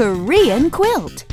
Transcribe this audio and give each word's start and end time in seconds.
Korean 0.00 0.70
quilt. 0.70 1.26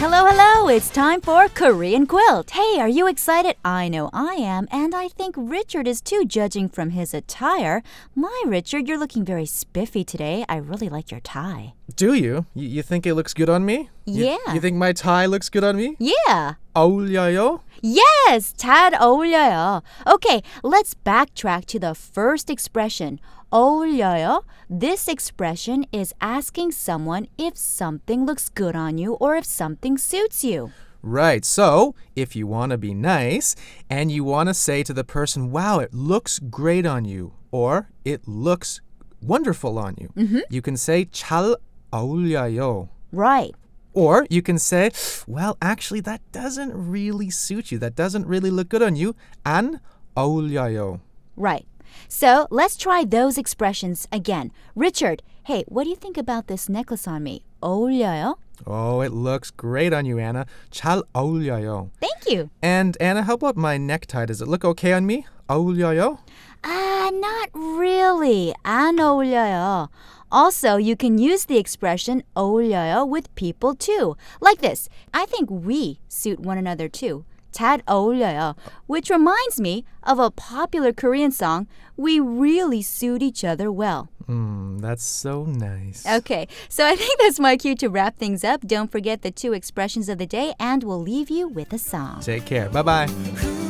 Hello, 0.00 0.26
hello. 0.26 0.66
It's 0.68 0.90
time 0.90 1.20
for 1.20 1.46
Korean 1.48 2.04
quilt. 2.04 2.50
Hey, 2.50 2.80
are 2.80 2.88
you 2.88 3.06
excited? 3.06 3.54
I 3.64 3.86
know 3.88 4.10
I 4.12 4.34
am, 4.34 4.66
and 4.72 4.92
I 4.92 5.06
think 5.06 5.36
Richard 5.38 5.86
is 5.86 6.00
too, 6.00 6.24
judging 6.26 6.68
from 6.68 6.90
his 6.90 7.14
attire. 7.14 7.80
My 8.16 8.42
Richard, 8.44 8.88
you're 8.88 8.98
looking 8.98 9.24
very 9.24 9.46
spiffy 9.46 10.02
today. 10.02 10.44
I 10.48 10.56
really 10.56 10.88
like 10.88 11.12
your 11.12 11.20
tie. 11.20 11.74
Do 11.94 12.12
you? 12.14 12.46
you? 12.54 12.68
You 12.70 12.82
think 12.82 13.06
it 13.06 13.14
looks 13.14 13.32
good 13.32 13.48
on 13.48 13.64
me? 13.64 13.88
You- 14.04 14.24
Yeah. 14.26 14.52
You, 14.54 14.60
think 14.60 14.76
my 14.76 14.92
tie 14.92 15.26
looks 15.26 15.48
good 15.48 15.62
on 15.62 15.76
me? 15.76 15.94
Yeah. 16.00 16.54
어울려요? 16.75 17.59
Yes, 17.83 18.53
잘 18.55 18.93
어울려요. 18.93 19.81
Okay, 20.07 20.41
let's 20.63 20.93
backtrack 20.93 21.65
to 21.67 21.79
the 21.79 21.93
first 21.93 22.49
expression. 22.49 23.19
어울려요. 23.51 24.43
This 24.69 25.07
expression 25.07 25.85
is 25.91 26.13
asking 26.21 26.71
someone 26.71 27.27
if 27.37 27.57
something 27.57 28.25
looks 28.25 28.49
good 28.49 28.75
on 28.75 28.97
you 28.97 29.17
or 29.19 29.35
if 29.35 29.45
something 29.45 29.97
suits 29.97 30.43
you. 30.43 30.71
Right. 31.03 31.43
So, 31.43 31.95
if 32.15 32.35
you 32.35 32.45
want 32.45 32.69
to 32.71 32.77
be 32.77 32.93
nice 32.93 33.55
and 33.89 34.11
you 34.11 34.23
want 34.23 34.47
to 34.49 34.53
say 34.53 34.83
to 34.83 34.93
the 34.93 35.03
person, 35.03 35.51
wow, 35.51 35.79
it 35.79 35.93
looks 35.93 36.37
great 36.39 36.85
on 36.85 37.05
you, 37.05 37.33
or 37.51 37.89
it 38.05 38.27
looks 38.27 38.81
wonderful 39.21 39.79
on 39.79 39.95
you, 39.99 40.13
you 40.49 40.61
can 40.61 40.77
say 40.77 41.05
잘 41.05 41.55
어울려요. 41.91 42.89
Right. 43.11 43.55
Or 43.95 44.25
you 44.29 44.41
can 44.41 44.57
say, 44.57 44.91
well, 45.27 45.57
actually, 45.61 45.99
that 46.01 46.21
doesn't 46.31 46.71
really 46.73 47.29
suit 47.29 47.71
you. 47.71 47.77
That 47.79 47.95
doesn't 47.95 48.25
really 48.25 48.49
look 48.49 48.69
good 48.69 48.81
on 48.81 48.95
you. 48.95 49.15
안 49.45 49.79
어울려요. 50.15 50.99
Right. 51.35 51.65
So 52.07 52.47
let's 52.49 52.77
try 52.77 53.03
those 53.03 53.37
expressions 53.37 54.07
again. 54.11 54.51
Richard, 54.75 55.23
hey, 55.43 55.65
what 55.67 55.83
do 55.83 55.89
you 55.89 55.95
think 55.95 56.17
about 56.17 56.47
this 56.47 56.69
necklace 56.69 57.07
on 57.07 57.23
me? 57.23 57.43
어울려요? 57.61 58.35
Oh, 58.65 59.01
it 59.01 59.11
looks 59.11 59.51
great 59.51 59.91
on 59.91 60.05
you, 60.05 60.19
Anna. 60.19 60.45
잘 60.71 61.03
어울려요. 61.13 61.89
Thank 61.99 62.29
you. 62.29 62.49
And 62.61 62.95
Anna, 63.01 63.23
how 63.23 63.33
about 63.33 63.57
my 63.57 63.77
necktie? 63.77 64.25
Does 64.25 64.41
it 64.41 64.47
look 64.47 64.63
okay 64.63 64.93
on 64.93 65.05
me? 65.05 65.25
어울려요? 65.49 66.19
Ah, 66.63 67.09
not 67.11 67.49
really. 67.53 68.53
안 68.63 68.97
어울려요. 68.99 69.89
Also, 70.31 70.77
you 70.77 70.95
can 70.95 71.17
use 71.17 71.45
the 71.45 71.57
expression 71.57 72.23
어울려요 72.35 73.07
with 73.07 73.33
people 73.35 73.75
too. 73.75 74.15
Like 74.39 74.61
this. 74.61 74.87
I 75.13 75.25
think 75.25 75.49
we 75.49 75.99
suit 76.07 76.39
one 76.39 76.57
another 76.57 76.87
too. 76.87 77.25
잘 77.51 77.81
어울려요. 77.85 78.55
Which 78.87 79.09
reminds 79.09 79.59
me 79.59 79.83
of 80.03 80.19
a 80.19 80.31
popular 80.31 80.93
Korean 80.93 81.31
song, 81.31 81.67
We 81.97 82.19
Really 82.19 82.81
Suit 82.81 83.21
Each 83.21 83.43
Other 83.43 83.71
Well. 83.71 84.09
Hmm, 84.25 84.77
that's 84.77 85.03
so 85.03 85.43
nice. 85.43 86.05
Okay, 86.07 86.47
so 86.69 86.85
I 86.85 86.95
think 86.95 87.19
that's 87.19 87.39
my 87.39 87.57
cue 87.57 87.75
to 87.75 87.89
wrap 87.89 88.17
things 88.17 88.43
up. 88.43 88.61
Don't 88.65 88.91
forget 88.91 89.21
the 89.21 89.31
two 89.31 89.53
expressions 89.53 90.07
of 90.07 90.17
the 90.17 90.25
day, 90.25 90.53
and 90.59 90.83
we'll 90.83 91.01
leave 91.01 91.29
you 91.29 91.47
with 91.47 91.73
a 91.73 91.77
song. 91.77 92.21
Take 92.21 92.45
care. 92.45 92.69
Bye 92.69 92.83
bye. 92.83 93.64